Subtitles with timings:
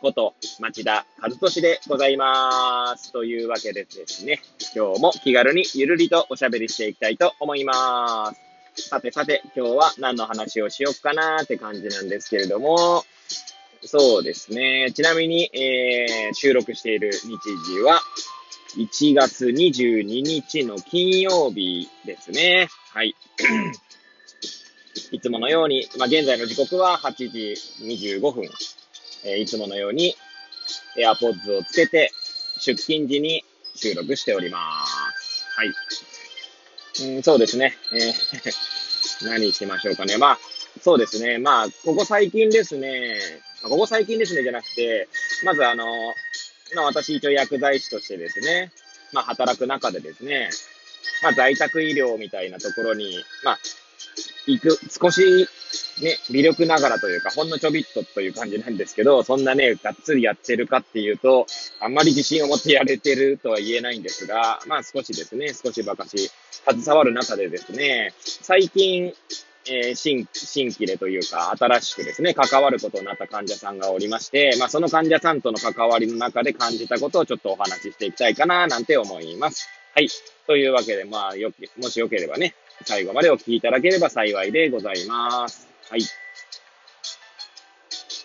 [0.00, 3.12] こと町田和俊でございます。
[3.12, 4.40] というわけでですね、
[4.74, 8.32] 今日も気軽にゆるりとおしゃべりしていきたいと思いま
[8.74, 8.88] す。
[8.88, 13.04] さてさて、今日は何の話をしよっかなーって感じなんですけれども、
[13.84, 14.90] そうですね。
[14.94, 17.20] ちなみに、えー、収録している日
[17.66, 18.00] 時は、
[18.76, 22.68] 1月22日の金曜日ですね。
[22.92, 23.14] はい。
[25.12, 28.48] いつものように、まあ、現在の時刻は8時25分。
[29.24, 30.14] え、いつものように
[30.96, 32.12] AirPods をつけて
[32.58, 35.44] 出勤時に収録しております。
[35.56, 37.16] はい。
[37.16, 37.76] うん、そうですね。
[37.92, 40.16] えー、 何しましょうかね。
[40.18, 40.38] まあ、
[40.82, 41.38] そうですね。
[41.38, 43.18] まあ、ここ最近ですね。
[43.62, 45.08] ここ最近ですねじゃなくて、
[45.44, 45.86] まずあの、
[46.74, 48.72] まあ私一応薬剤師としてですね、
[49.12, 50.50] まあ働く中でですね、
[51.22, 53.58] まあ在宅医療みたいなところに、まあ、
[54.46, 55.48] 行く、少し
[56.00, 61.46] ね、微力ながらというか、ほんのちょびっとという感じなんですけど、そんなね、がっつりやってるかっていうと、
[61.80, 69.12] あんまり自信を持ってやれてるとは言えないんですが、まあ少しですね、少しばかし携わる中でですね、最近、
[69.70, 79.68] えー、新、新規でというか、新しくですね、関わることになった患者さんがおりまして、まあその患者さんとの関わりの中で感じたことをちょっとお話ししていきたいかな、なんて思います。
[79.94, 80.08] はい。
[80.46, 82.54] というわけで、まあ、よ、もしよければね、
[82.84, 85.67] 最後までお聞きいただければ幸いでございます。
[85.90, 86.00] はい。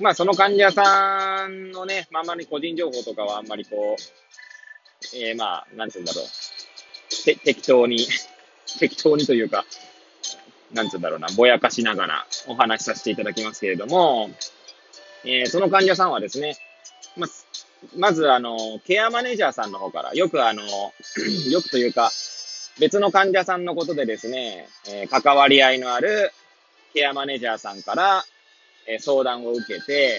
[0.00, 6.24] まあ、その患者さんのね、まあ、あまり個人情報とかはあんまりこう、えー、まあ、なんて言うんだろう。
[7.24, 8.06] て、適当に
[8.78, 9.66] 適当にというか、
[10.72, 14.30] なんつうんだろうな、ぼやかしながらお話しさせていただきますけれども、
[15.24, 16.56] えー、その患者さんはですね、
[17.16, 17.26] ま
[17.96, 20.62] まず、あの、ケアマネージャーさんの方から、よくあの、
[21.50, 22.12] よくというか、
[22.78, 26.32] 別の患者さんのことでですね、えー、関わり合いのある
[26.92, 28.24] ケアマネージャーさんから、
[28.86, 30.18] え、相談を受けて、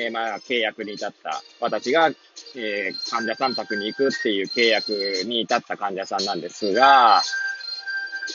[0.00, 2.10] え、まあ、契約に至った、私が、
[2.56, 4.90] え、患者さん宅に行くっていう契約
[5.24, 7.22] に至った患者さんなんですが、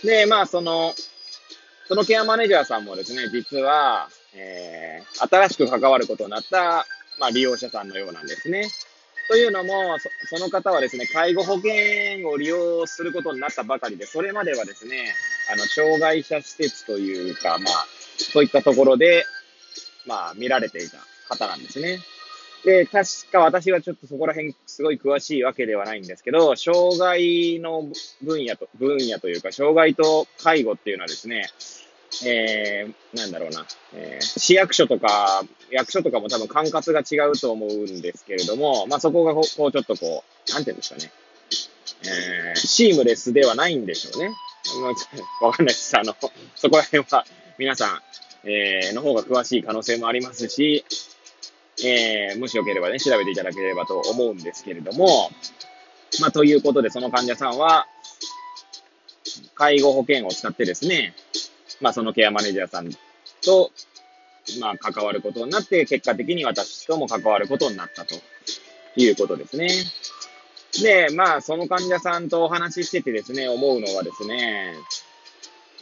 [0.03, 0.93] で、まあ、その、
[1.87, 6.85] そのケアマネージャーさんもですね、実は、えー、新しく関わることになった、
[7.19, 8.67] まあ、利用者さんのようなんですね。
[9.27, 15.13] というのもそ、その方はですね、介護保険を利用することになったばかりで、それまではですね、
[15.49, 17.87] あの、障害者施設というか、まあ、
[18.17, 19.25] そういったところで、
[20.05, 20.97] まあ、見られていた
[21.27, 21.99] 方なんですね。
[22.65, 27.83] で、確か私はちょっとそこら辺すごい詳しいわけではないんですけど、障害の
[28.21, 31.47] 分野と、分野というか、障害と介護っていうのはですね、
[32.25, 41.11] えー、なんだろうな、えー、市役所とか、役所とかも多分管轄が違うと思うんですけれども、まあそこがこう、ちょっとこう、なんていうんですかね、
[42.03, 44.33] えー、シームレスではないんでしょうね。
[45.41, 45.97] わかんないです。
[45.97, 46.15] あの、
[46.55, 47.25] そこら辺は
[47.57, 48.01] 皆さん、
[48.49, 50.85] えー、の方が詳しい可能性もありますし、
[51.83, 55.31] えー、もしよければね、調べていただければと思うんですけれども、
[56.19, 57.87] まあ、ということで、その患者さんは、
[59.55, 61.13] 介護保険を使ってですね、
[61.81, 62.89] まあ、そのケアマネージャーさん
[63.43, 63.71] と、
[64.59, 68.15] まあ、関わることになって、結果的に私とも関わることになったと
[68.95, 69.69] いうことですね。
[70.81, 74.75] で、まあ、その患者さんとお話ししててですね、思うのはですね、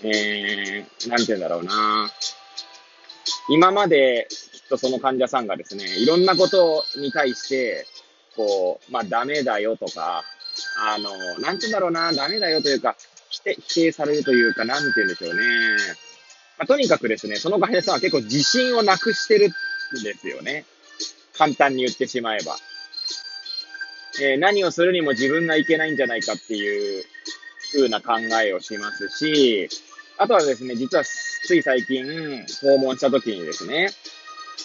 [0.03, 2.09] えー、なんて言うんだろうな。
[3.49, 7.85] 今まで、きっとその患者さんがですね、いろんなことに対して、
[8.35, 10.23] こう、まあ、ダメだよとか、
[10.79, 12.95] あの、なんて言うんだろうな、ダメだよというか、
[13.29, 15.41] 否定、否定されるというか、なんて言うんでしょうね。
[16.57, 20.65] まあ、とにかくですね、その患者さんは結構自信をなくしてるんですよね。
[21.37, 22.55] 簡単に言ってしまえば。
[24.21, 27.03] えー、何をするにも自分がいけないんじゃないかっていう
[27.73, 28.13] 風な考
[28.43, 29.69] えをしますし、
[30.17, 32.03] あとはですね、実はつい最近
[32.61, 33.89] 訪問した時にですね、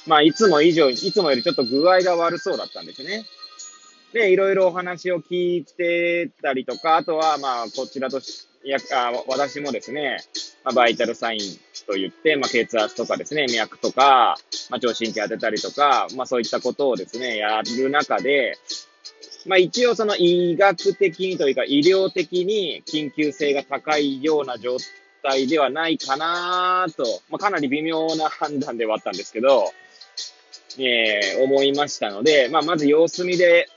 [0.07, 3.25] まあいつも以上、いつもよりちょっと具合が悪そうだったんですね。
[4.13, 10.19] で、いろいろお話を聞いてたりとか、あとはまあこちらとし、やあ私もですね、
[10.65, 11.41] まあ、バイタルサイン
[11.87, 14.37] と言って、まあ、血圧とかですね、脈とか、
[14.69, 18.59] まあ、聴診器当てたりとか、まあ、そういったことをですね、やる中で、
[19.47, 24.77] まあ一応その医学的にというか医療的に緊急性が高いような状
[25.23, 29.73] 態ではないかなと、まあかなり微妙な判断ではあったんですけど、
[30.79, 33.69] えー、思いましたので、まあまず様子見で、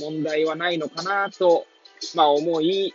[0.00, 1.66] 問題はないのかなと、
[2.14, 2.94] まあ思い、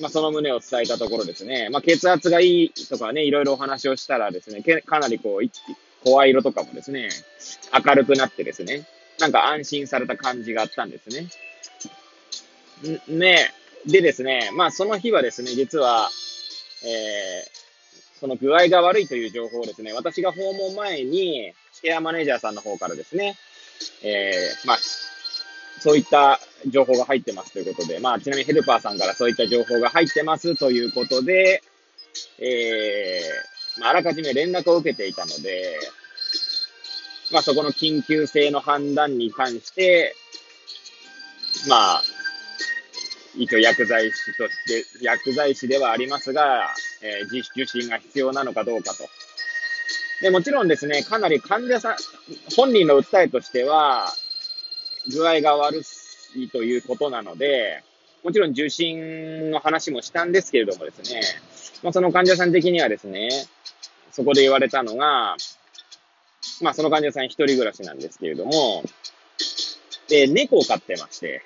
[0.00, 7.08] まあその旨を伝えたところですね、まあ血圧がいいとかね、いろいろお話をしたらですね、かなりこう、声色とかもですね、
[7.84, 8.86] 明るくなってですね、
[9.18, 11.28] なんか安心された感じがあったんですね。
[13.08, 13.52] ね
[13.86, 16.08] でですね、まあその日はですね、実は、
[16.84, 23.36] えー、その具合が悪いという情報をですね、私が訪問前に、ケアマネージャーさんの方からですね、
[24.02, 24.78] えー、まあ、
[25.80, 31.62] そういった情報が入ってますということで、まあ、ちなみにヘルパーさんからそういった情報が入ってますということで、
[32.40, 35.78] えー、まあ、あらかじめ連絡を受けていたので、
[37.30, 40.14] まあ、そこの緊急性の判断に関して、
[41.68, 42.02] まあ、
[43.36, 46.68] 一応薬剤師として、薬剤師ではありますが、
[47.02, 49.08] えー、自主受診が必要なのかどうかと。
[50.22, 51.96] で、もちろんですね、かなり患者さん、
[52.56, 54.12] 本人の訴えとしては、
[55.12, 55.82] 具合が悪
[56.34, 57.82] いということなので、
[58.24, 61.20] もちろん受診の話もしたんですけれどもですね、
[61.82, 63.28] まあ、その患者さん的にはですね、
[64.10, 65.36] そこで言われたのが、
[66.60, 68.82] まあその患者さん一人暮らしなんですけれども、
[70.08, 71.42] で、猫を飼ってまして、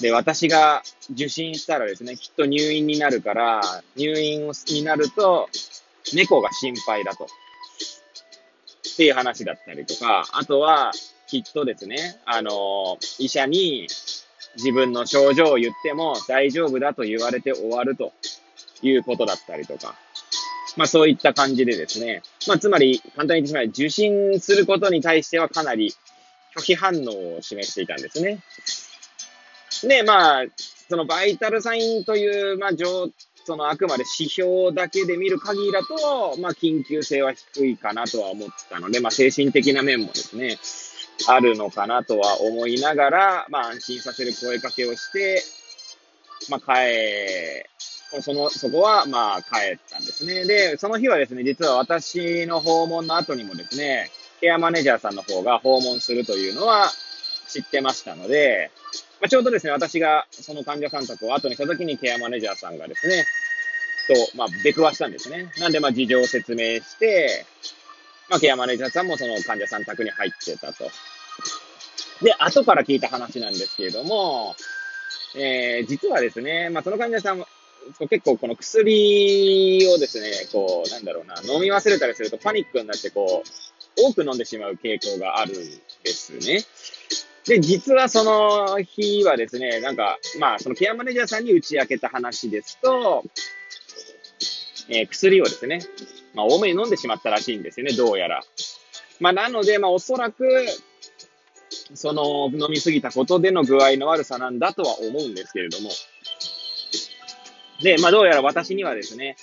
[0.00, 3.60] で、私が受診したらですね、きっと入院になるから、
[3.96, 5.48] 入院になると、
[6.14, 7.24] 猫が心配だと。
[7.24, 7.28] っ
[8.96, 10.92] ていう話だったりとか、あとは、
[11.28, 13.88] きっとですね、あの、医者に
[14.56, 18.12] 自分の症状を言っても大丈夫だと言われて終わると
[18.82, 19.94] いうことだったりとか、
[20.76, 25.94] まあそういった感じでですね、まあつまり簡単に言ってしまえば受診することに対してはかなり
[26.56, 28.40] 拒否反応を示していたんですね。
[29.82, 30.44] で、まあ、
[30.88, 32.70] そのバイタルサインという、まあ、
[33.44, 40.58] そのあくまで指標だけで見る限りだと、まあ、緊急性は低いかなとは思ったので、まあ、精神的な面もですね、
[41.28, 45.42] あるのかなとは思いながら、まあ、安心させる声かけをして、
[46.48, 47.64] まあ、帰、
[48.22, 50.44] その、そこは、まあ、帰ったんですね。
[50.44, 54.10] で、その日はですね、実は私の訪問の後にもですね、
[54.40, 56.90] ケアマネージャーさんの方が訪問するというのは
[57.48, 58.70] 知ってましたので、
[59.20, 63.26] まあ、ちょうどですね、私がその患者さん宅を後にした時にケアマネージャーさんがですね、
[64.08, 65.52] と、まあ、出くわしたんですね。
[65.58, 67.44] なんで、まあ、事情を説明して、
[68.30, 70.84] まあ、ケアマネージャーさんもその患者さん宅に入ってたと。
[72.22, 74.56] で、後から聞いた話なんですけれども、
[75.36, 77.46] えー、実はですね、まあ、その患者さんも、
[78.08, 83.48] 結構この薬をですね、こう、なんだろうな、飲み忘れたりするとパニックになって、こう、
[84.00, 86.64] 多く飲んでしまう傾向があるんですね。
[87.46, 93.24] で、実はその日はですね、なんか、まあ、そのケアマネージャーさんに打ち明けた話ですと、
[94.90, 95.80] えー、薬をですね、
[96.34, 98.42] まあ、多めに飲んでしまったらしいんですよね、どうやら。
[99.18, 100.44] まあ、なので、まあ、おそらく、
[101.94, 105.90] その、飲みすぎたことでの具合の悪さなんだとは思うんですけれども。
[107.82, 109.36] で、まあ、どうやら私にはですね、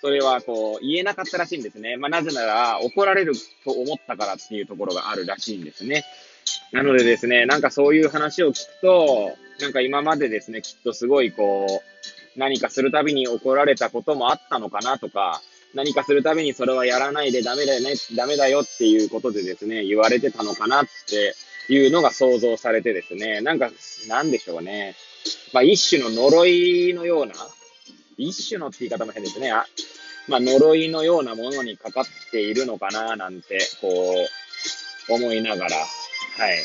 [0.00, 1.96] それはこう、言えなかったらしいんですね。
[1.96, 3.34] まあ、なぜなら、怒られる
[3.64, 6.04] と思ったからっていうところがあるらしいんですね。
[6.72, 15.42] なのでですね、なんかそういう話を聞くと、なんか今までですね、きっとすごいこう、何かするたびに怒られたこともあったのかなとか、
[15.74, 21.34] 何かするたびにそれはやらないでダメだよね、ダメだよっていうことでですね、言われてたのかなって
[21.72, 23.70] いうのが想像されてですね、なんか、
[24.08, 24.94] なんでしょうね。
[25.52, 27.34] まあ一種の呪いのような、
[28.22, 29.50] 一種のって言い方も変ですね。
[29.50, 29.66] あ
[30.28, 34.14] まあ呪いのようなものにかかっているのかななんて、こ
[35.08, 35.84] う、思いながら、は
[36.52, 36.64] い。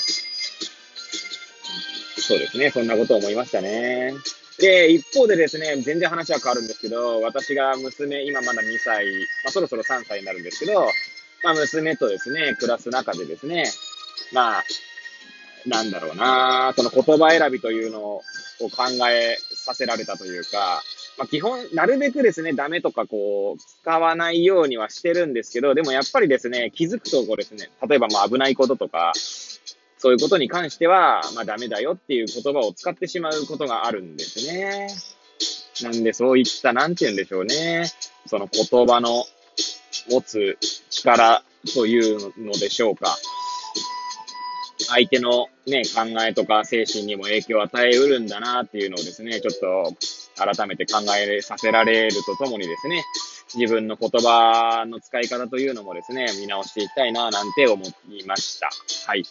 [2.20, 2.70] そうですね。
[2.72, 4.14] そんなことを思いましたね。
[4.60, 9.06] で、一方でですね、全然話は変わるんですけど、私が娘、今まだ2歳、
[9.44, 10.90] まあ、そろそろ3歳になるんですけど、
[11.44, 13.72] まあ、娘とですね、暮らす中でですね、
[14.34, 14.64] まあ、
[15.68, 18.24] なんだろうな、その言葉選びというのを
[18.60, 20.82] 考えさせられたというか、
[21.18, 29.14] まあ、基本、なるべくですね、ダメとかこう、使わないようにはしてるんですけど、でもやっぱりですね、気づくとこうですね、例えばまあ危ないこととか、
[29.98, 34.90] そういうことに関しては、まあダメだよっていう言葉を使ってしまうことがあるんですね。
[35.82, 37.86] なんでそういった、なんて言うんでしょうね。
[38.28, 39.26] その言葉の
[40.10, 40.58] 持つ
[40.92, 41.44] 力
[41.74, 43.18] というのでしょうか。
[44.88, 49.96] 相手のね、考えとか精神にも影響を与えうるんだなっていうのをですね、ちょっと
[50.38, 53.04] 改めて考えさせられるとともにですね、
[53.56, 58.70] 自分の言葉の使い方というのもですね、見直していきたいななんて思いました。
[59.08, 59.26] はい。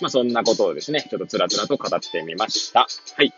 [0.00, 2.86] まあ、そんなことをですね、ちょっとつらつらと語ってみました。
[3.16, 3.32] はい。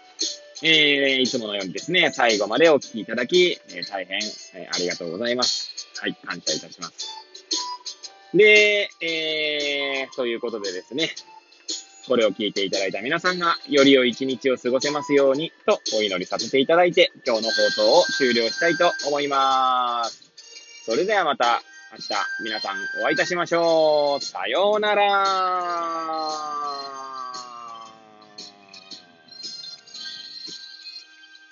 [0.63, 4.19] えー、いつものようにですね、最後までお聞きいただき、えー、大変、
[4.55, 5.89] えー、ありがとうございます。
[5.99, 7.09] はい、感謝いたします。
[8.35, 11.11] で、えー、ということでですね、
[12.11, 20.33] これを聞いていただいた皆さんが、より良い一日を過ごせますように、とお祈りさせていただいて、今日の放送を終了したいと思います。
[20.85, 21.63] それではまた
[21.93, 22.09] 明日
[22.43, 24.25] 皆さんお会いいたしましょう。
[24.25, 26.70] さようなら。